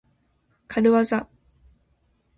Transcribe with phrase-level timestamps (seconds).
[0.67, 1.29] かるわざ。